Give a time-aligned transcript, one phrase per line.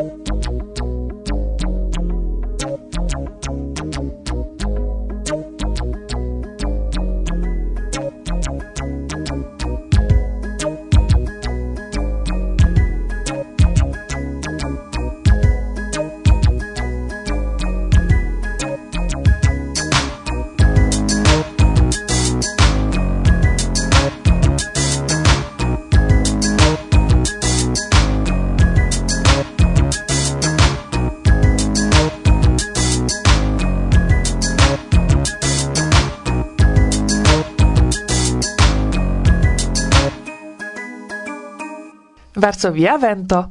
[0.00, 0.29] Bye.
[42.40, 43.44] Varsovia vento.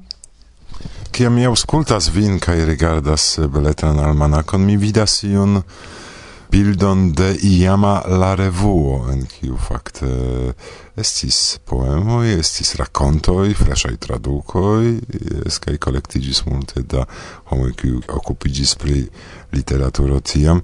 [1.11, 5.61] Kiam mi auscultas vin kaj rigardas beletran almanakon, mi vidas iun
[6.49, 10.09] bildon de iama la revuo, en kiu fakte
[10.97, 14.93] estis poemoj, estis rakontoj, freŝaj tradukoj,
[15.45, 17.05] jes kaj kolektiĝis multe da
[17.51, 19.03] homoj, kiu okupiĝis pri
[19.53, 20.63] literaturo tiam.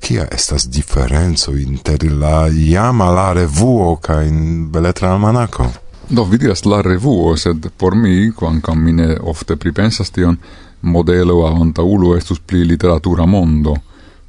[0.00, 4.24] Kia estas diferenco inter la iama la revuo kaj
[4.72, 5.68] beletra almanako?
[6.08, 10.36] Do vidias la revuo, sed por mi, quancam mine ofte pripensas tion,
[10.82, 13.74] modelo avantaulo estus pli literatura mondo,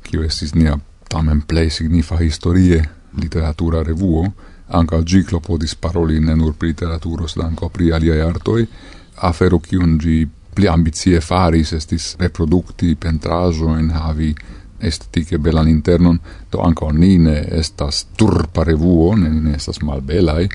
[0.01, 0.73] kiu estis nia
[1.09, 2.81] tamen plei signifa historie
[3.21, 4.25] literatura revuo,
[4.73, 8.65] anca giclo podis paroli ne nur pri literaturo, sed anca pri aliae artoi,
[9.29, 10.23] afero cion gi
[10.57, 14.33] pli ambizie faris estis reprodukti pentrajo en havi
[14.81, 16.17] estetike belan internon,
[16.49, 20.49] do anca ni ne estas turpa revuo, ne, ne estas malbelai,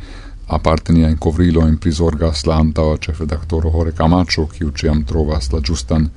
[0.53, 2.63] aparte nia incovrilo in prisorgas la
[3.01, 6.11] chef redaktoro Hore Camacho, kiu uciam trovas la giustan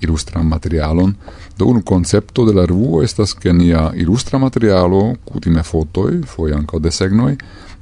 [0.00, 1.14] illustra materialon,
[1.56, 6.78] do un concepto de la revuo estas che nia ilustra materialo, cutime fotoi, foi anca
[6.78, 7.36] desegnoi,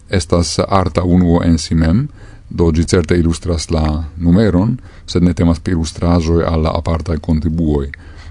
[0.08, 2.08] estas arta unuo en si mem,
[2.48, 7.90] do gi certe illustras la numeron, sed ne temas per illustrajo alla aparta contribuoi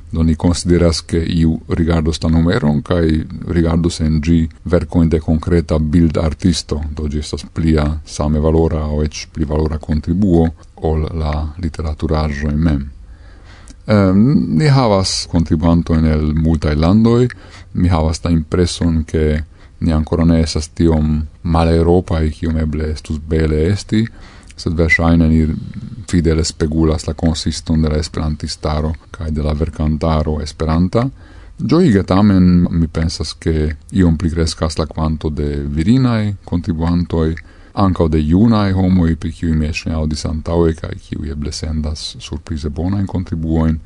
[0.10, 5.80] do ni consideras che iu rigardo sta numeron kai rigardo sen gi vercoin de concreta
[5.80, 11.54] bild artisto do gi estas plia same valora o ec pli valora contribuo ol la
[11.58, 12.90] literaturajo mem.
[13.86, 17.28] Um, ni havas contribuanto en el multae landoi
[17.74, 19.44] mi havas ta impreson che
[19.80, 24.04] ni ancora ne esas tiom maleropai kiom eble estus bele esti
[24.60, 25.42] sed verŝajne ni
[26.10, 31.06] fidele spegulas la konsiston de la esperantistaro kaj de la verkantaro esperanta.
[31.60, 37.36] Gioiga tamen mi pensas che iom pli crescas la quanto de virinae contribuantoi,
[37.74, 42.70] anca de iunae homoi, per cui mi esce audis antaue, cae cui eble sendas surprize
[42.70, 43.80] bonae contribuoin,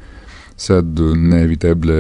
[0.64, 1.98] sed neeviteble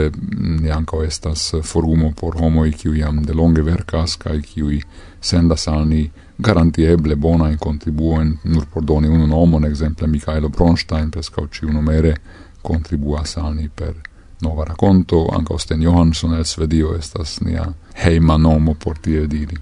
[0.63, 4.79] ne ankaŭ estas forumo por homoj kiuj jam delonge verkas kaj kiuj
[5.21, 6.03] sendas al ni
[6.37, 12.15] garantieble bonajn contribuen nur por doni unu nomon, exemplo Michaelo Bronstein preskaŭ ĉiunumere
[12.63, 13.93] kontribuas contribua salni per
[14.41, 17.65] nova racconto ankaŭ Sten Johansson el Svedio estas nia
[18.03, 19.57] heima nomo por tie diri.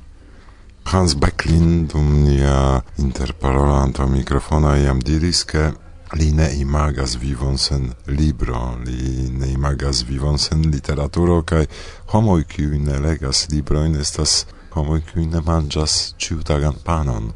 [0.92, 5.72] Hans Becklin dum nia interparolanto mikrofono iam diris, ke
[6.20, 11.66] li ne imagas vivon sen libro, li ne imagas vivon sen literaturo, kaj
[12.12, 14.46] homoj, kiuj ne legas librojn, estas
[14.76, 17.32] homoj, kiuj ne manĝas ĉiutagan panon.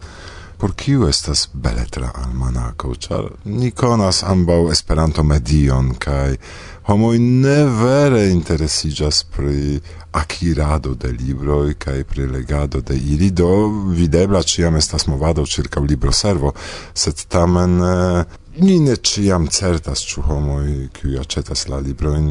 [0.57, 6.37] Por kiu estas beletra almanako, ĉar ni konas ambaŭ Esperanto-medion kaj
[6.85, 9.79] homo ne vere interesiĝas pri
[10.11, 15.79] akirado de libro e kai pri legado de ili, do videbla ĉiam estas movado circa
[15.79, 16.53] libro servo
[16.93, 18.23] sed tamen eh,
[18.57, 22.29] ni ne ĉiam certas ĉu homoj kiuj acetas la librojn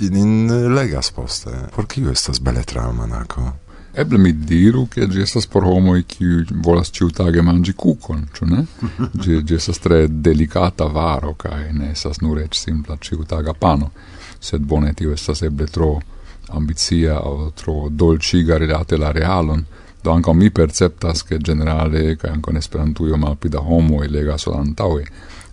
[0.00, 1.50] in legas poste.
[1.74, 3.63] Por kiu estas beletra almanako?
[3.96, 8.66] Eble mi diru che gi estas por homoi qui volas ciutage mangi cucon, ciu ne?
[9.22, 13.92] gi, gi estas tre delicata varo, cae ne estas nur ec simpla ciutaga pano,
[14.38, 16.00] sed bone tio estas eble tro
[16.48, 19.64] ambizia o tro dolciga rilate la realon,
[20.02, 25.06] do anca mi perceptas che generale, cae anca in esperantuio malpida homo e lega solantaue,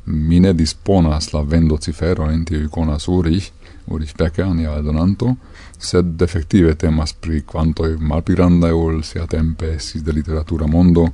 [0.06, 3.52] mi ne disponas la vendo cifero in tiu iconas Urich,
[3.85, 5.37] Urich Becker, ja donanto,
[5.81, 11.13] sed effettive temas pri quantoi malpirandai ol sia tempe si de literatura mondo,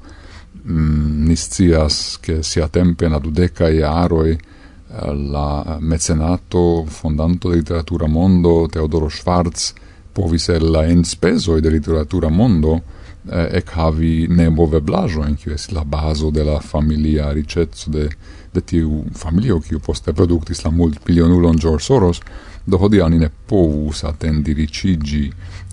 [0.67, 8.67] mm, niscias che sia tempe na e aroi eh, la mecenato fondanto de literatura mondo
[8.69, 9.73] Teodoro Schwarz
[10.11, 12.81] povis el la enspesoi de literatura mondo
[13.29, 14.81] eh, ec havi nebove
[15.27, 18.09] in kiu estis la bazo de la familia ricezzo de,
[18.53, 22.21] de tiu familio, kiu poste productis la multbilionulon George Soros,
[22.67, 25.23] do hodiaŭ ni ne povus atendiriĉiĝi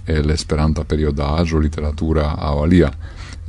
[0.07, 2.91] e l'esperanta periodaggio, literatura aŭ alia,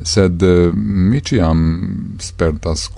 [0.03, 2.89] sed eh, mi ciam spertas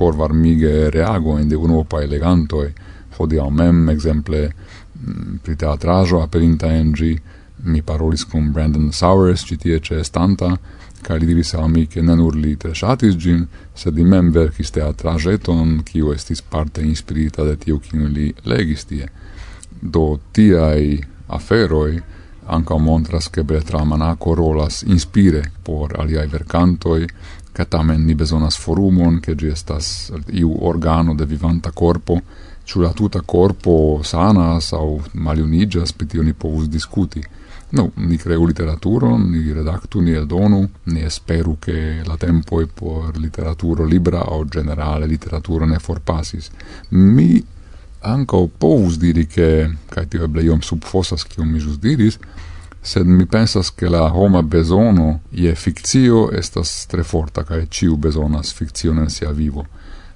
[0.93, 2.73] reago in de unuopaj legantoj,
[3.17, 7.17] hodiaŭ mem, ekzemple, mm, pri teatraĵo aperinta en ĝi,
[7.65, 10.55] mi parolis kun Brandon Sowers, ĉi tie ĉe estanta,
[11.01, 13.45] kaj li diris al mi, ke ne nur li tre ŝatis ĝin,
[13.75, 19.09] sed li mem verkis teatraĵeton, kiu estis parte inspirita de tiu, kiun li legis tie.
[19.79, 22.01] Do tiai aferoi
[22.47, 27.07] anca montras che Beltramanaco rolas inspire por aliai vercantoi,
[27.51, 32.21] ca tamen ni besonas forumon, che gi estas iu organo de vivanta corpo,
[32.63, 37.23] ciu la tuta corpo sanas au maliunigas, petio ni povus discuti.
[37.69, 43.83] No, ni creu literaturon, ni redactu, ni eldonu, ni esperu che la tempoi por literaturo
[43.83, 46.49] libra o generale literaturo ne forpasis.
[46.89, 47.43] Mi
[48.07, 52.17] anco povus diri che, cae tio eble iom subfosas cium mi jus diris,
[52.81, 58.53] sed mi pensas che la homa besono ie fictio estas tre forta, cae ciu besonas
[58.53, 59.65] fiction en sia vivo.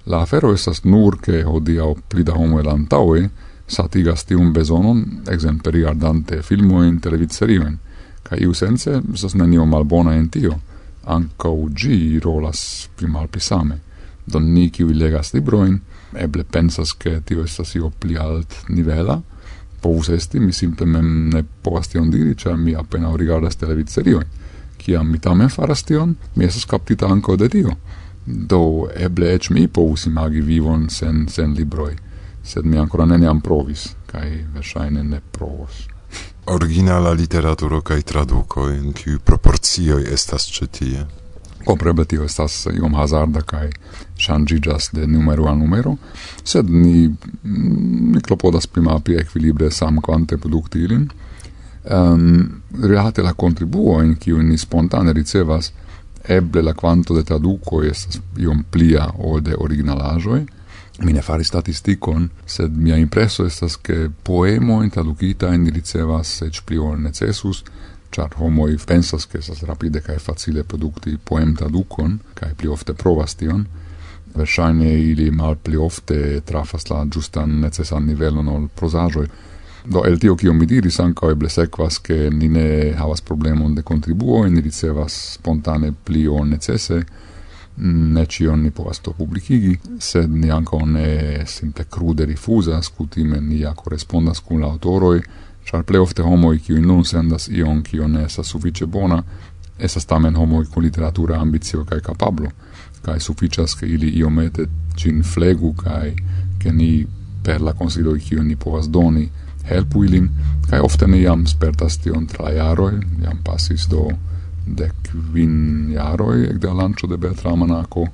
[0.05, 3.29] La afero estas nur che odia o plida homo elantaue
[3.67, 7.77] satigas tiun besonon, exemple rigardante filmoin, televidserioin,
[8.23, 10.57] ca iu sense estas nenio malbona en tio,
[11.03, 13.79] ancau gi rolas pli malpli same.
[14.25, 15.79] Don ni, kiu legas libroin,
[16.13, 19.21] eble pensas che tio estas io pli alt nivela,
[19.81, 24.25] povus esti, mi simple mem ne povas tion diri, cia mi appena rigardas televidserion.
[24.81, 27.77] Ciam mi tamen faras tion, mi esas captita anco de tio.
[28.25, 31.95] Do eble ec mi povus imagi vivon sen, sen libroi,
[32.43, 35.87] sed mi ancora neniam provis, cae versaine ne provos.
[36.45, 41.20] Originala literaturo cae traduco, in cui proporcioi estas cetie?
[41.65, 43.69] Compreble tio estas iom hazarda kaj
[44.21, 45.95] ŝanĝiĝas de numero al numero,
[46.43, 47.09] sed ni,
[47.43, 51.09] ni klopodas primapi ekvilibre samkvante produkti ilin.
[51.81, 55.71] Um, relate la contribuoin, kiu ni spontane ricevas,
[56.23, 60.45] eble la quanto de traduco estas iom plia ol de originalajoi,
[61.01, 66.61] mi ne faris statistikon, sed mia impreso estas che poemo in traducita in ricevas ec
[66.65, 67.63] pli ol necesus,
[68.11, 73.35] char homoi pensas che esas rapide cae facile producti poem traducon, cae pli ofte provas
[73.35, 73.65] tion,
[74.35, 79.27] versaine ili mal pli ofte trafas la giustan necessan nivelon ol prosajoi.
[79.83, 83.81] Do el tio cio mi diris anca eble sequas che ni ne havas problemon de
[83.81, 87.01] kontribuo, ni ricevas spontane pli o necesse,
[87.81, 93.63] ne cion ni povas to publicigi, sed ni anca ne simple crude rifusas, cutime ni
[93.63, 98.43] ja korespondas l'autoroi, la char plej ofte homoi qui non sendas ion qui on essa
[98.43, 99.23] suffice bona,
[99.77, 102.51] estas tamen homoi con literatura ambizio kai capablo
[103.01, 106.13] kai sufficias che ili iomete cin flegu kai
[106.57, 107.07] che ni
[107.41, 109.29] per la konsiloj kiun ni povas doni
[109.63, 110.29] helpu ilin,
[110.69, 114.07] kaj ofte ne jam spertas tion tra jaroj, jam passis do
[114.65, 118.07] dec kvin jaroj e de lancio de Bertra Manako,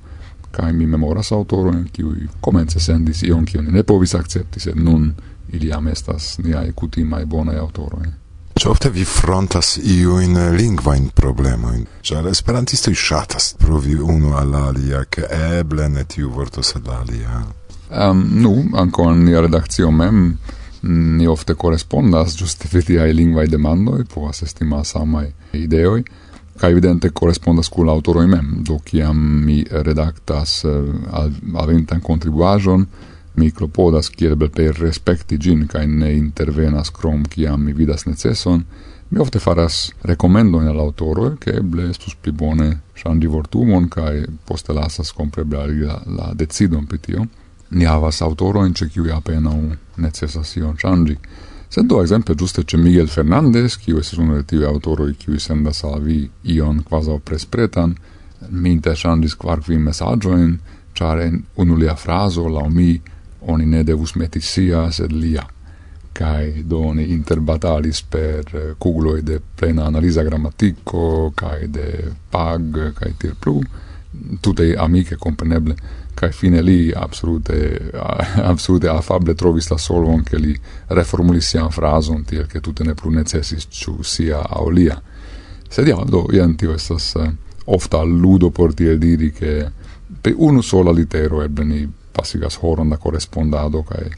[0.52, 5.12] kaj mi memoras aŭtorojn kiuj comence sendis ion qui ne povis accepti sed nun
[5.50, 8.08] ili jam estas niaj kutimaj bonaj aŭtoroj.
[8.58, 11.86] Ĉu ofte vi frontas iujn lingvajn problemojn?
[12.02, 15.28] Ĉar esperantistoj ŝatas provi unu al alia, ke
[15.60, 17.44] eble ne tiu vorto sed alia.
[17.88, 20.38] Um, nu, ankaŭ in nia redakcio mem
[20.82, 26.04] ni ofte korespondas ĝuste pri tiaj lingvaj demandoj, povas esti malsamaj ideoj
[26.58, 32.86] kaj evidente korespondas kun la mem, do kiam mi redaktas eh, uh, aventan kontribuaĵon,
[33.38, 38.64] Mi klopodas kiel per respekti gin kaj ne intervenas krom kiam mi vidas neceson,
[39.10, 44.74] mi ofte faras rekomendojn al aŭtoroj, ke eble estus pli bone ŝanĝi vortumon kaj poste
[44.74, 47.28] lasas kompreble la, la decidon pri tio.
[47.70, 49.56] Ni havas aŭtorojn ĉe kiuj apenaŭ
[50.04, 51.16] necesas ion ŝanĝi.
[51.70, 55.84] Sed do ekzemple ĝuste ĉe Miguel Fernandez, kiu estas unu el tiuj aŭtoroj kiuj sendas
[55.88, 56.22] al vi
[56.56, 57.96] ion kvazaŭ prespretan,
[58.50, 60.58] mi interŝanĝis kvar kvin mesaĝojn,
[60.98, 62.96] ĉar en unu lia frazo laŭ mi
[63.48, 65.46] oni ne devus meti sia, sed lia,
[66.18, 73.14] cae do oni interbatalis per eh, cugloi de plena analisa grammatico, cae de pag, cae
[73.20, 73.62] tir plu,
[74.42, 75.78] tute amiche compreneble,
[76.18, 77.92] cae fine li absolute,
[78.52, 80.56] absolute affable trovis la solvon che li
[80.88, 84.98] reformulis sian frason, tiel che tute ne plu necessis ciu sia au lia.
[85.70, 87.30] Sed ja, do, ian tio estas eh,
[87.68, 89.72] ofta ludo por tiel diri che
[90.22, 91.88] pe unu sola litero ebbe ni
[92.18, 94.10] pasigas horon da correspondado kai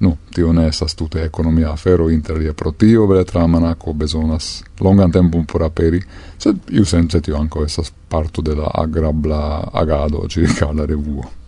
[0.00, 5.46] nu tio ne estas tute economia afero interalie pro tio vere tramanako bezonas longan tempon
[5.46, 6.02] por aperi
[6.38, 9.42] sed iu sense tio ankaŭ estas parto de la agrabla
[9.72, 11.38] agado circa la revuo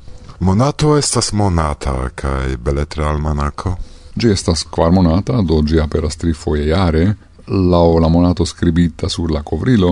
[0.41, 3.75] Monato estas monata kai beletra almanako.
[4.17, 7.03] Gi estas quar monata, do gi aperas tri foie iare
[7.47, 9.91] lao la monato scribita sur la covrilo,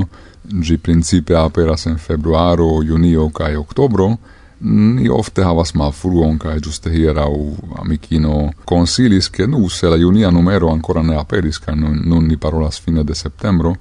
[0.62, 4.16] gi principe aperas en februaro, junio cae octobro,
[4.60, 10.30] Mm, ni ofte havas malfruon, kai giuste hierau amicino consilis che nu, se la junia
[10.30, 13.76] numero ancora ne aperis, cae nun, nun ni parolas fine de septembro,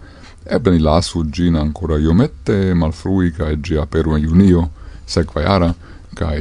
[0.45, 4.69] eble ni lasu gin ancora iomette malfrui, cae gi aperu in junio,
[5.05, 5.73] sequa iara,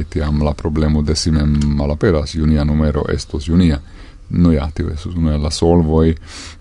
[0.09, 3.81] tiam la problemo de simem malaperas, junia numero estos junia.
[4.29, 6.15] no ja tio esus unu el la solvoi,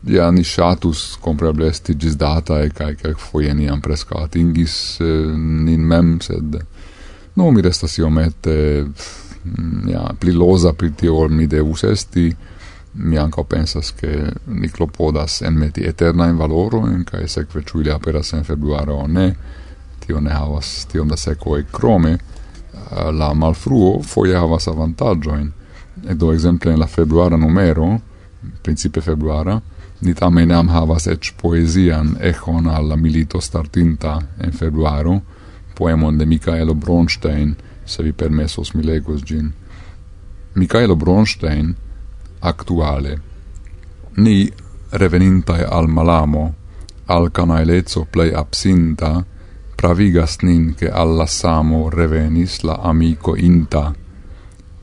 [0.06, 5.32] ja ni shatus compreble esti gis datae, cae quelc foie ni am presca atingis eh,
[5.34, 6.60] nin mem, sed
[7.36, 12.30] No, mi restas iomete mm, ja, pli losa pri tio ol mi devus esti,
[12.96, 17.80] mi anca pensas che ni clopodas en meti eterna in valoro en ca sekve ciu
[17.80, 19.34] ili aperas en februaro o ne
[19.98, 25.52] tio ne havas tiom da seco e crome eh, la malfruo foia havas avantagioin
[26.06, 28.00] e eh, do exemple en la februara numero
[28.62, 29.60] principe februara
[30.00, 35.20] ni tamen am havas ec poesian echon alla milito startinta en februaro
[35.76, 39.52] poemon de Michaelo Bronstein, se vi permesos mi legos gin.
[40.54, 41.76] Michaelo Bronstein,
[42.40, 43.18] actuale.
[44.16, 44.50] Ni,
[44.90, 46.54] revenintae al malamo,
[47.06, 49.24] al canaelezzo plei absinta,
[49.76, 53.94] pravigas nin che alla samo revenis la amico inta.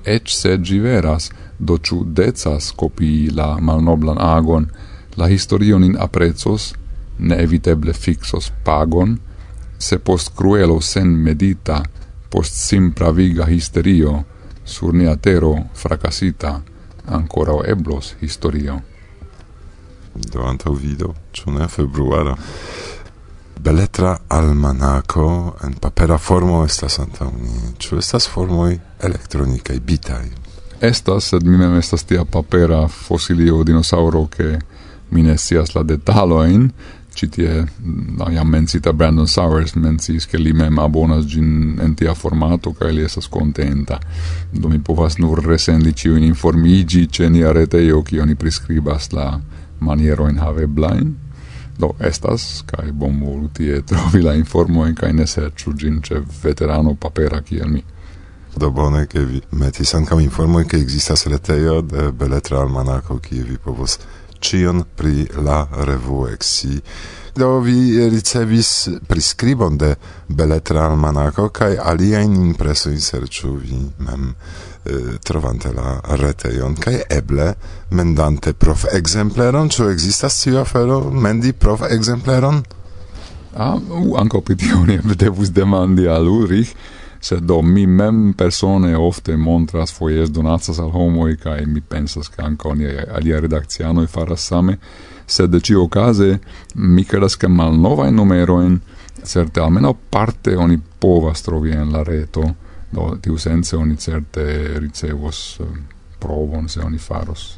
[0.03, 4.69] Ec se gi veras, do ciu decas copii la malnoblan agon,
[5.15, 6.73] la historion in aprezos,
[7.17, 9.19] ne eviteble fixos pagon,
[9.77, 11.83] se post cruelo sen medita,
[12.29, 14.23] post simpra viga histerio,
[14.65, 16.61] sur nia tero fracasita,
[17.07, 18.79] ancora eblos historio.
[20.15, 22.35] Do antau vido, ĉu ne februara?
[23.63, 27.53] Beletra almanaco en papera formo estas antaŭ ni.
[27.79, 30.25] Ĉu estas formoj elektronikaj, bitaj?
[30.81, 34.59] Estas, sed mi mem estas tia papera fosilio dinosauro, ke
[35.11, 36.69] mi ne scias la detalojn,
[37.13, 37.65] citie
[38.17, 42.87] la jam mencita Brandon Sowers mencis che li mem abonas gin en tia formato ca
[42.87, 43.99] li esas contenta
[44.51, 49.39] do mi povas nur resendi ciu in informigi ce nia reteio kie oni prescribas la
[49.79, 51.23] manierojn haveblajn
[51.77, 57.41] do estas kaj bonvolu e trovi la informojn kai ne serĉu ĝin ĉe veterano papera
[57.41, 57.83] kiel mi.
[58.55, 63.57] Do bone ke vi metis ankaŭ informo ke ekzistas retejo de Beletra Almanako kie vi
[63.57, 63.97] povos
[64.43, 66.81] cion pri la revuo exi.
[67.35, 69.95] Do vi ricevis priskribon de
[70.27, 74.27] beletra almanako kaj aliajn impresojn serĉu vi mem
[74.85, 77.53] eh, trovante la reteion kai eble
[77.89, 82.61] mendante prof exempleron ĉu ekzistas tiu afero mendi prof ekzempleron?
[83.55, 83.77] Ah,
[84.17, 86.75] ankaŭ pri tio ne devus demandi al Ulrich,
[87.23, 92.41] se do mi mem persone ofte montras foies donacas al homoi, cae mi pensas che
[92.41, 94.77] anca oni alia redaccianoi faras same,
[95.25, 96.41] sed cio case
[96.75, 98.81] mi credas che numero numeroen,
[99.23, 102.55] certe almeno parte oni povas trovi en la reto,
[102.89, 105.65] do tiu sense oni certe ricevos eh,
[106.19, 107.55] provon se oni faros.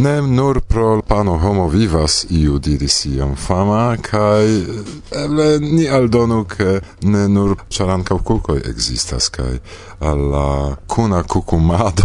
[0.00, 6.44] Ne nur pro pano homo vivas, iu diris iam fama, kai eh, eble ni aldonu,
[6.44, 8.20] ke ne nur char ancau
[8.64, 9.58] existas, kai
[10.00, 12.04] alla kuna kukumado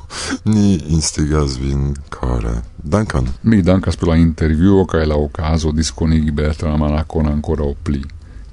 [0.52, 2.62] ni instigas vin kore.
[2.82, 3.28] Dankan.
[3.42, 8.02] Mi dankas pro la intervjuo kai la okazo disconigi Bertrand Manakon ancora o pli.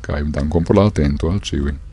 [0.01, 1.85] Kai dankon pro la atento al ciui.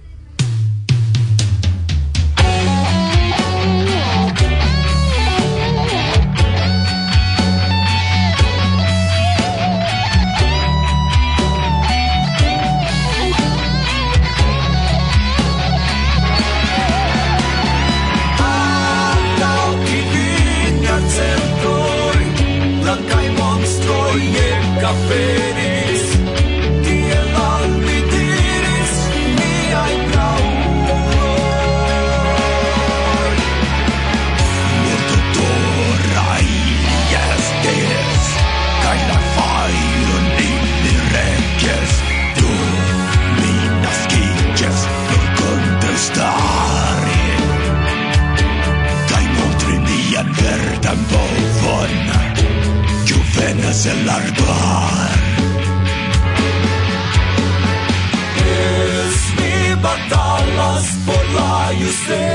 [62.04, 62.31] say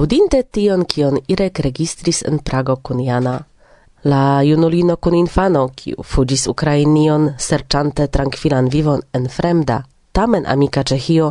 [0.00, 3.34] Audinte tion, kion Irek registris en Prago kun Jana,
[4.08, 9.82] la junulino kun infano, kiu fugis Ukrainion serĉante trankvilan vivon en fremda,
[10.16, 11.28] tamen amika Ĉeĥio,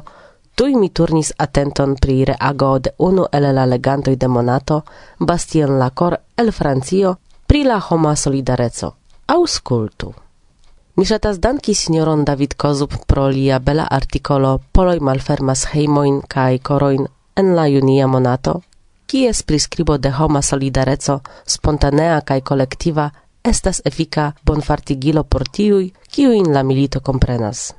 [0.54, 4.82] tuj mi turnis atenton pri reago de unu el la legantoj de Monato,
[5.20, 8.94] Bastien Lacor el Francio, pri la homa solidareco.
[9.26, 10.14] Aŭskultu.
[10.96, 17.16] Mi ŝatas danki signoron David Kozub pro lia bela artikolo Poloj malfermas hejmojn kaj korojn
[17.40, 18.62] en la junia monato,
[19.08, 23.10] kies priskribo de homa solidareco, spontanea kaj kolektiva,
[23.44, 27.74] estas efika bonfartigilo por tiuj, kiujn la milito komprenas.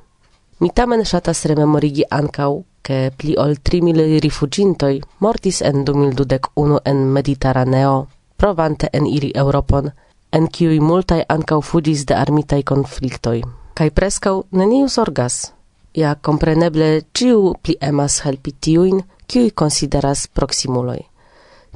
[0.59, 7.05] Mi tamen ŝatas rememorigi ankaŭ, ke pli ol tri mil rifuĝintoj mortis en 2021 en
[7.15, 7.95] Mediteraneo,
[8.37, 9.91] provante eniri Europon,
[10.31, 13.41] en kiuj multaj ankaŭ fuĝis de armitaj konfliktoj.
[13.77, 15.51] Kaj preskaŭ neniu zorgas.
[15.93, 20.99] Ja kompreneble ĉiu pli emas helpi tiujn, kiuj konsideras proximuloj.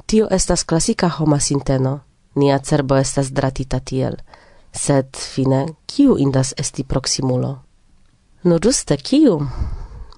[0.06, 2.00] Tio estas klasika homa sinteno.
[2.34, 4.16] Nia cerbo estas dratita tiel.
[4.72, 7.54] Sed fine, kiu indas esti proximulo?
[8.44, 9.38] No ĝuste kiu?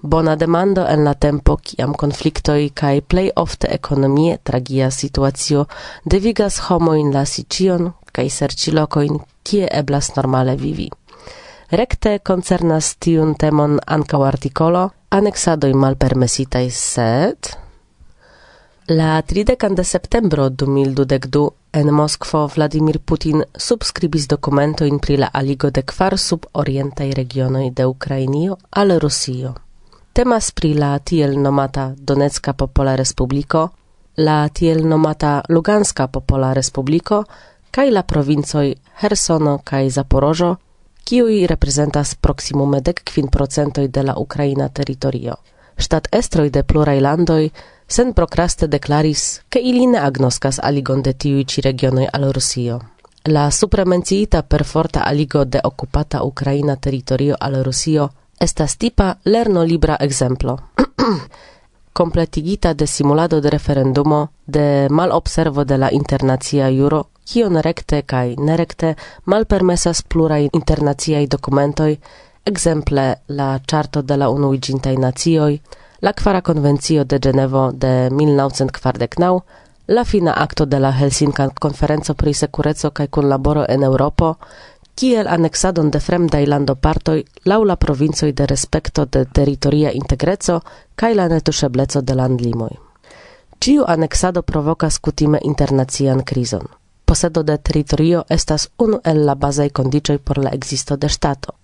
[0.01, 5.65] Bona demando en la tempo kiam konfliktoj kaj plej ofte ekonomie tragia situacio
[6.05, 10.89] devigas homoin lasi ĉion kaj serĉi lokojn, kie eblas normale vivi
[11.71, 17.49] rekte concernas tiun temon ankaŭ artikolo anexadoj malpermesitaj sed
[18.89, 25.81] la 30 de septembro 2022 en Moskvo Vladimir Putin subskribis dokumentojn pri la aligo de
[25.81, 29.53] kvar sub-orientaj regionoj de Ukrainio al Rusio.
[30.13, 33.69] Temas pri la tiel nomata Donetska Popola Respubliko,
[34.17, 37.23] la tiel nomata Luganska Popola Respubliko
[37.71, 40.55] kaj la provincoj Hersono kaj Zaporożo
[41.09, 45.35] kiuj reprezentas proximume dek kvin procentoj de la ukraina teritorio.
[45.77, 47.49] Stat estroj de pluraj landoj
[47.87, 52.79] sen prokraste declaris ke ili ne agnoskas aligon de tiuj ĉi regionoj al Rusio.
[53.25, 59.97] La supremenciita per forta aligo de okupata ukraina teritorio al Rusio estas tipa lerno libra
[59.99, 60.57] ekzemplo.
[61.99, 68.95] completigita de simulado de referendumo de malobservo de la internacia juro kion rekte kaj nerekte
[69.25, 71.91] malpermesas pluraj internaciaj dokumentoj,
[72.45, 75.59] exemple la Charto de la Unuiĝintaj Nacioj,
[76.01, 79.39] la Kvara Konvencio de Ĝenevo de 1949,
[79.87, 84.33] la fina acto de la Helsinka conferenzo pri securezo kaj kunlaboro en Eŭropo,
[84.95, 90.59] kiel anexadon de fremdaj landopartoj laŭ la provincoj de respekto de teritoria integreco
[90.95, 92.73] kaj la netuŝebleco de landlimoj.
[93.59, 96.67] Ĉiu anexado provokas kutime internacian krizon
[97.09, 101.55] posedo de teritorio estas unu el la bazaj kondiĉoj por la ekzisto de ŝtato.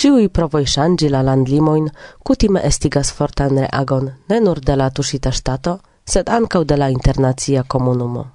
[0.00, 1.86] Ĉiuj provoj ŝanĝi la landlimojn
[2.24, 5.78] kutime estigas fortan reagon ne nur de la tuŝita ŝtato,
[6.12, 8.26] sed ankaŭ de la internacia komunumo.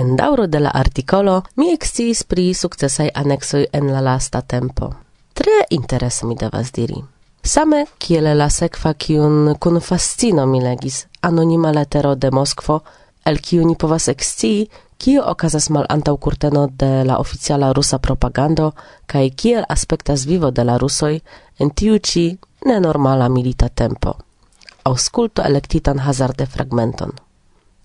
[0.00, 4.92] En dauro de la artikolo mi eksciis pri sukcesaj aneksoj en la lasta tempo.
[5.34, 7.00] Tre interese mi devas diri.
[7.44, 12.80] Same kiel la sekva kiun kun fascino mi legis anonima letero de Moskvo,
[13.24, 14.68] el kiu ni povas ekscii,
[15.00, 18.72] Kio okazas mal antau curteno de la oficiala rusa propagando,
[19.06, 21.22] kai kiel aspektas vivo de la rusoi
[21.58, 22.24] en tiu ĉi
[22.66, 24.12] nenormala milita tempo.
[24.84, 27.12] Ausculto elektitan hazarde fragmenton.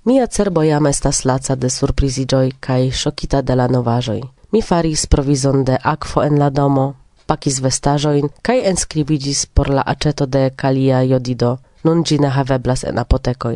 [0.03, 4.21] Mia cerbo jam estas laca de surprizigioi kaj shokita de la novaĵoj.
[4.51, 6.85] Mi faris provizon de aquo en la domo,
[7.25, 12.99] pakis vestaĵojn kaj enskribiĝis por la aĉeto de kalia jodido, nun ĝi ne haveblas en
[12.99, 13.55] apotekoj.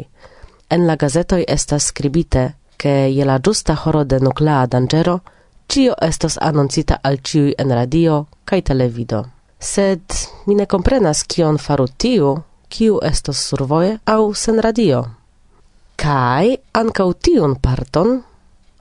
[0.70, 5.22] En la gazetoj estas skribite, che je la giusta horo de nuclea dangero
[5.68, 9.26] cio estos annoncita al ciui en radio cae televido.
[9.60, 10.02] Sed
[10.46, 15.06] mi ne comprenas kion faru tiu, kiu estos survoje au sen radio.
[15.96, 18.24] Kai ancau tiun parton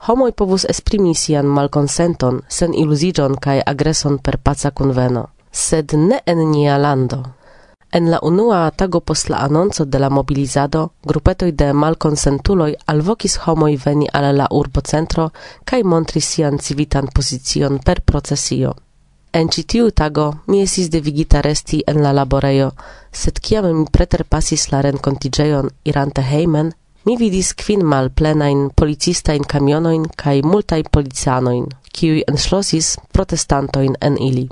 [0.07, 5.27] homoj povus esprimi sian malconsenton sen illusigion cae agreson per paca conveno.
[5.51, 7.23] sed ne en nia lando.
[7.91, 13.71] En la unua tago post la anonco de la mobilizado, grupetoj de malkonsentuloj alvokis homoj
[13.85, 15.29] veni al la urbocentro
[15.65, 18.75] kaj montris sian civitan pozicion per procesio.
[19.33, 22.71] En ĉi tiu tago mi estis devigita resti en la laborejo,
[23.11, 26.71] sed kiam mi preterpasis la renkontiĝejon irante hejmen,
[27.05, 34.49] mi vidis kvin malplenajn policistajn kamionojn kaj multaj policanojn, kiuj enŝlosis protestantojn en ili.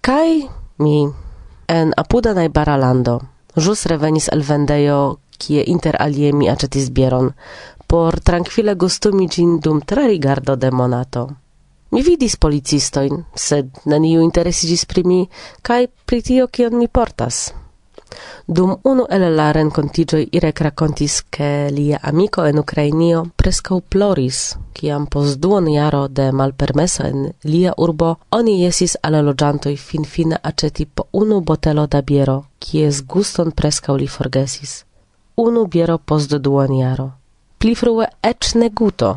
[0.00, 0.98] Kaj mi
[1.68, 3.20] En apuda najbara lando
[3.56, 7.32] ĵus revenis el vendejo, kie inter alie mi acetis bieron
[7.86, 11.26] por tranquile gustumi gin dum tre rigardo de monato.
[11.90, 15.20] Mi vidis policistoin, sed neniu interesigis pri mi
[15.62, 17.52] kai pritio kion mi portas.
[18.46, 25.06] Dum unu el la rencontigioi Irek racontis che lia amico en Ukrainio prescau ploris, ciam
[25.06, 30.86] pos duon jaro de malpermeso en lia urbo oni jesis alla logiantoi fin fine aceti
[30.86, 34.84] po unu botelo da biero, kies guston prescau li forgesis.
[35.36, 37.10] Unu biero post duon jaro.
[37.58, 39.10] Pli frue ec ne guto,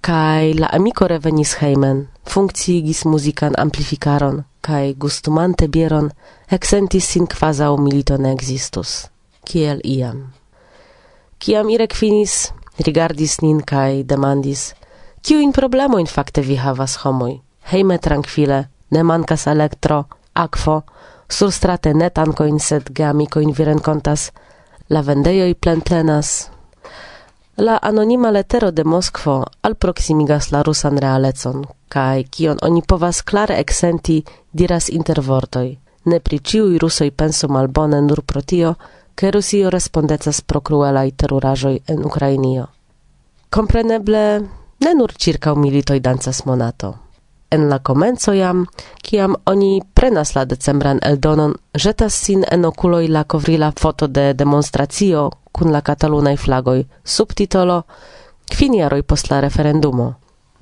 [0.00, 6.10] kai la amico revenis heimen, funkciigis muzikan amplificaron, cae gustumante bieron
[6.50, 9.08] exentis sin quasau milito ne existus,
[9.44, 10.32] kiel iam.
[11.40, 12.52] Ciam Irek finis,
[12.84, 14.74] rigardis nin cae demandis,
[15.22, 17.40] Ciu in problemo in facte vi havas homoi?
[17.72, 20.82] Heime tranquile, ne mancas elektro, akvo,
[21.28, 24.30] surstrate ne tankoin, sed geamikoin vi rencontas,
[24.88, 26.50] la vendeioi plen plenas,
[27.56, 34.22] La anonima letero de Moskvo alproximigas la rusan realecon, kai kion oni povas klare eksenti
[34.52, 35.76] diras intervortoj.
[36.04, 38.74] Ne pri ciui rusoj penso malbone nur pro tio,
[39.14, 42.66] ke Rusio respondecas pro kruelaj teruraĵoj en Ukrainio.
[43.50, 44.24] Kompreneble,
[44.80, 46.94] ne nur circa militoj dancas monato
[47.50, 48.66] en la comenzo jam,
[49.02, 55.30] kiam oni prenas la decembran eldonon, jetas sin en oculoi la covrila foto de demonstracio
[55.52, 57.82] kun la catalunaj flagoj, subtitolo
[58.50, 60.14] Kvin jaroj post la referendumo.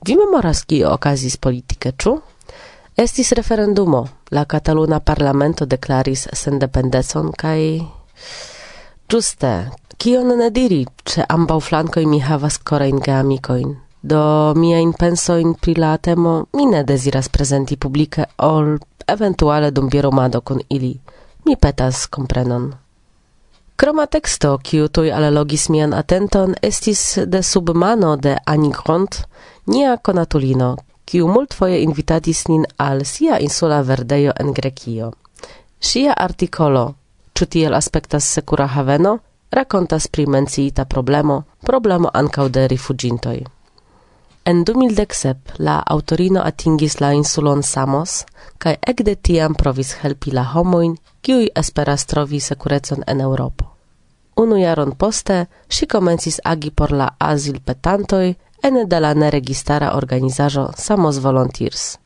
[0.07, 2.13] Vi memoras kio okazis politike, ĉu?
[2.97, 7.61] Estis referendumo, la cataluna parlamento declaris sendependecon kaj...
[9.09, 9.53] Ĝuste,
[9.97, 13.77] kion ne diri, ĉe ambaŭ flankoj mi havas korajn geamikojn
[14.11, 14.93] do miain
[15.41, 21.01] in pri la temo mi ne deziras prezenti publike ol eventuale dum bieromado kun ili.
[21.45, 22.75] Mi petas comprenon.
[23.77, 29.21] Kroma texto, kiu tuj alelogis mian atenton, estis de submano de Anigront,
[29.67, 35.13] nia konatulino, kiu multfoje invitatis nin al sia insula Verdejo en Grekio.
[35.81, 36.95] Sia articolo,
[37.35, 39.19] ĉu tiel aspektas sekura haveno,
[39.51, 43.58] rakontas pri menciita problemo, problemo ankaŭ de rifuĝintoj.
[44.49, 48.13] En 2017 la autorino atingis la insulon Samos
[48.59, 53.67] kaj ekde tiam provis helpi la homojn, kiuj esperas trovi sekurecon en Eŭropo.
[54.41, 55.37] Unu jaron poste
[55.69, 61.99] si komencis agi por la azilpetantoj ene de la neregistara organizaĵo Samos Volunteers.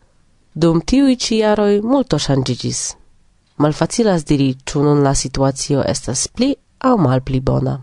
[0.54, 2.80] Dum tiuj ĉi jaroj multo ŝanĝiĝis.
[3.56, 6.50] Malfacilas diri ĉu nun la situacio estas pli
[6.90, 7.76] aŭ malpli bona.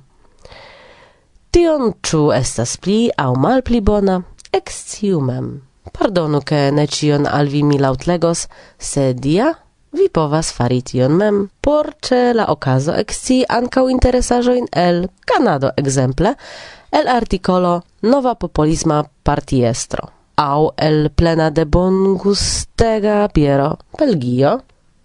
[1.52, 4.18] Tion ĉu estas pli aŭ malpli bona
[4.52, 5.62] exciumem.
[5.94, 9.54] Pardonu, ke ne cion al vi mi lautlegos, sed ja
[9.92, 11.48] vi povas fari tion mem.
[11.62, 16.36] Por ĉe la okazo ekscii ankaŭ interesaĵojn el Kanado ekzemple,
[16.92, 24.62] el articolo Nova Populisma Partiestro au el plena de bongustega biero Belgio,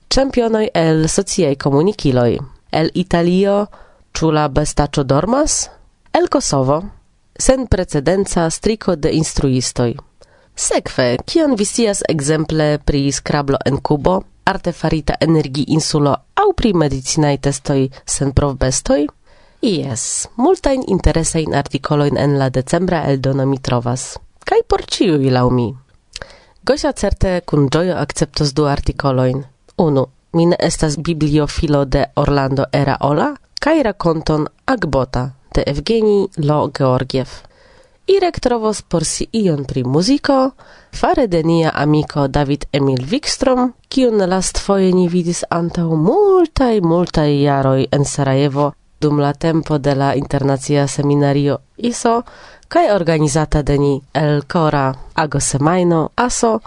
[0.09, 2.39] championoi el sociei komunikiloj,
[2.71, 3.69] el Italio
[4.13, 5.71] chula la dormas,
[6.13, 6.85] el Kosovo
[7.39, 9.97] sen precedenza strico de instruistoi.
[10.55, 17.89] Sekve, kion visias exemple pri skrablo en kubo, artefarita energi insulo au pri medicinaj testoj
[18.07, 19.07] sen provbestoj?
[19.63, 24.19] Ies, multajn interesein artikoloin en la decembra eldono mi trovas.
[24.45, 25.75] Kaj por ciu laŭ mi.
[26.63, 29.45] Gosia certe kun ĝojo akceptos du artikoloin.
[29.79, 37.29] Unu, min estas bibliofilo de Orlando Eraola kai rakonton Agbota de Evgenij Lo Georgiev.
[38.07, 40.53] Irek trovos por si ion pri muziko,
[40.93, 47.87] fare de nia amico David Emil Wikstrom, kiun lastfoje ni vidis antau multai multai jaroi
[47.91, 52.23] en Sarajevo dum la tempo de la internacia seminario ISO
[52.69, 56.61] kai organizata de ni el Cora Agosemajno ASO,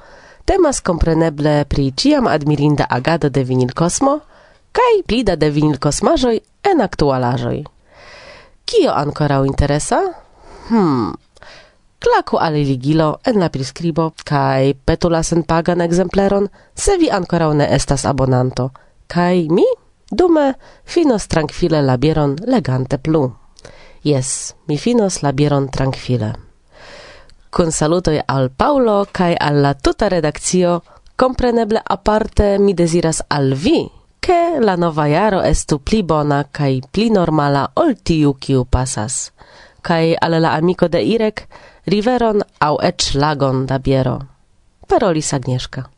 [0.46, 4.22] temas compreneble pri ciam admirinda agado de Vinil Cosmo,
[4.72, 7.77] kai plida de Vinil Cosmajoi en aktualaĵoj.
[8.68, 10.02] Kio ancora interesa?
[10.68, 11.14] Hmm.
[12.00, 17.68] Klaku ale ligilo en la priskribo kaj petula sen pagan ekzempleron, se vi ancora ne
[17.72, 18.70] estas abonanto.
[19.08, 19.64] Kaj mi
[20.12, 20.54] dume
[20.84, 23.32] finos tranquile labieron legante plu.
[24.04, 26.34] Yes, mi finos labieron tranquile.
[27.50, 30.82] Kun salutoj al Paulo kaj al la tuta redakcio,
[31.16, 37.10] kompreneble aparte mi deziras al vi che la nova jaro estu pli bona kaj pli
[37.10, 39.32] normala ol tiu kiu pasas,
[39.82, 41.48] kaj al la amiko de Irek
[41.88, 44.20] riveron au ec lagon da biero.
[44.88, 45.97] Parolis Agnieszka.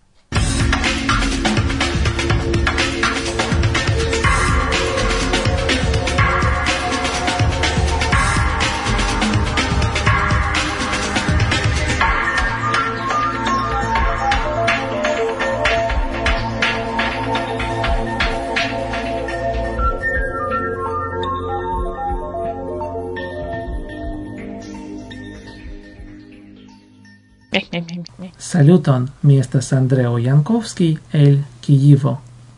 [28.37, 32.17] Saluton, mi estas Andreo Jankovski el Kijivo.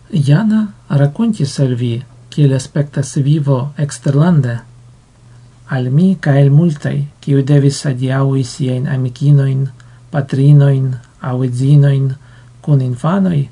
[0.10, 4.58] Jana rakontis al vi, kiel aspektas vivo eksterlande.
[5.68, 9.68] Al mi kaj el multaj, kiu devis adiaŭi siajn amikinojn,
[10.12, 10.90] patrinojn
[11.22, 12.10] aŭ edzinojn
[12.62, 13.44] kun infanoj,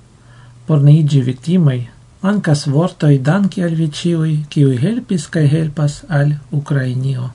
[0.66, 1.78] por ne iĝi viktimoj,
[2.22, 7.30] mankas vortoj danki al vi ĉiuj, kiuj helpis kaj helpas al Ukrainio.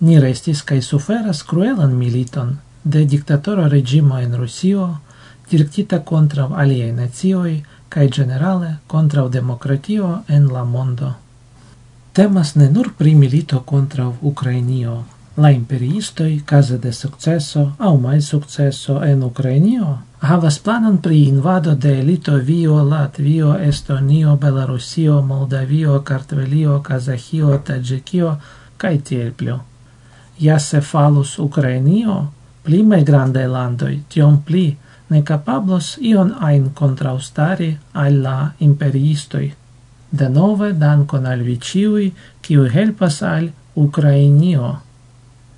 [0.00, 2.56] Ni restis kaj suferas cruelan militon,
[2.88, 5.00] de dictatora regimo in Rusio
[5.48, 11.14] direktita contra aliei nazioi, cae generale contra democratio en la mondo.
[12.12, 15.04] Temas ne nur pri milito contra Ukrainio,
[15.36, 22.02] la imperiistoi, case de successo, au mai successo en Ukrainio havas planon pri invado de
[22.02, 28.36] Litovio, Latvio, Estonio, Belarusio, Moldavio, Kartvelio, Kazahio, Tajikio,
[28.76, 29.60] cae tiel plio.
[30.38, 32.32] Ja se falus Ukrainio,
[32.68, 34.66] pli me grande landoi, tion pli
[35.08, 37.70] ne capablos ion ajn contraustari
[38.02, 38.52] al la
[40.10, 42.10] De nove dankon al vi ĉiuj,
[42.74, 43.48] helpas al
[43.86, 44.74] Ukrainio,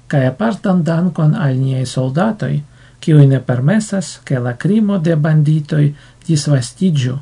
[0.06, 2.62] kaj apartan dankon al niei soldatoi,
[3.02, 5.94] kiu ne permesas, ke la krimo de banditoi
[6.28, 7.18] disvastigiu.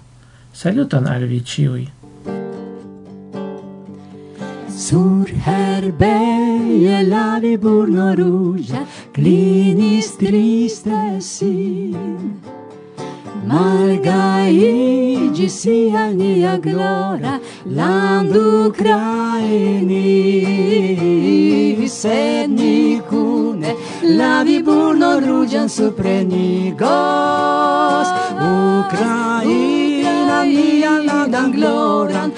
[0.52, 1.97] Saluton al vi!
[4.88, 12.40] Sur herbeie la Liburno rugia clinis triste sin.
[13.44, 19.98] Margaigi sia nia glora, Land Ucraini
[21.86, 28.08] sed ni cune, la Liburno rugian suprenigos,
[28.40, 32.32] Ucraina mia landan gloran,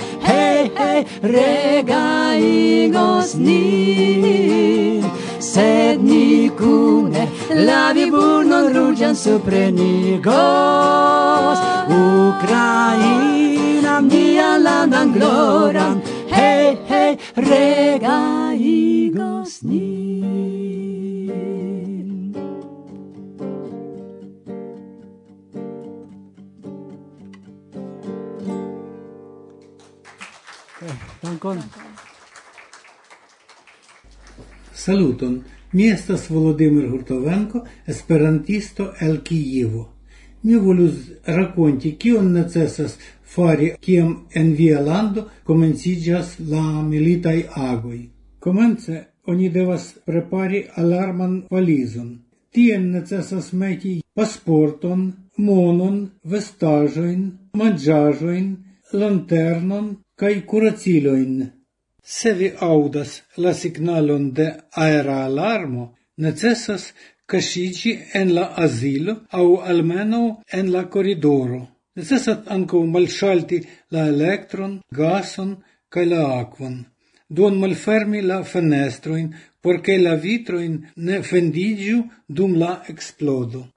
[0.78, 5.02] hei, regaigos ni,
[5.38, 7.22] sed ni cune
[7.66, 11.58] lavi burnon rugian suprenigos,
[12.00, 15.96] Ucraina mia landan gloran,
[16.30, 17.12] hei, hei,
[17.50, 20.19] regaigos ni.
[31.30, 31.58] Dankon.
[34.74, 35.42] Saluton.
[35.72, 39.88] Mi estas Volodymyr Hurtovenko, esperantisto el Kijevo.
[40.42, 40.94] Mi volus
[41.26, 42.96] rakonti kion necesas
[43.34, 48.00] fari kiam en via lando komenciĝas la militaj agoj.
[48.40, 52.10] Komence oni devas prepari alarman valizon.
[52.50, 57.22] Tien necesas meti pasporton, monon, vestaĵojn,
[57.54, 58.50] manĝaĵojn
[58.92, 61.34] lanternon cae curaciloin.
[62.02, 64.46] Se vi audas la signalon de
[64.84, 65.84] aeraalarmo,
[66.16, 66.92] necesas
[67.26, 71.60] cascici en la azilo au almeno en la koridoro.
[71.96, 73.58] Necesas anco malŝalti
[73.94, 75.50] la elektron, gason
[75.92, 76.76] cae la akvon.
[77.34, 79.28] Duon malfermi la fenestroin,
[79.62, 80.74] porce la vitroin
[81.06, 83.68] ne fendigiu dum la eksplodo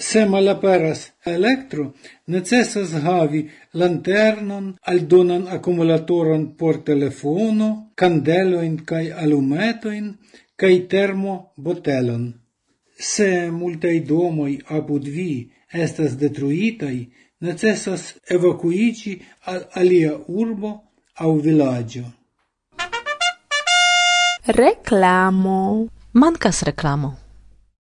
[0.00, 1.92] se malaperas elektro,
[2.26, 10.06] necessas havi lanternon, aldonan akumulatoron por telefono, candeloin cae alumetoin,
[10.56, 12.24] cae termo botelon.
[12.96, 15.32] Se multei domoi apud vi
[15.84, 16.98] estas detruitai,
[17.40, 19.20] necessas evacuici
[19.52, 20.72] al alia urbo
[21.14, 22.04] au villaggio.
[24.46, 25.88] Reklamo.
[26.12, 27.19] Mankas reklamo.